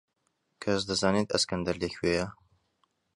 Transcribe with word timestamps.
کەس 0.61 0.81
دەزانێت 0.89 1.29
ئەسکەندەر 1.31 1.75
لەکوێیە؟ 1.83 2.27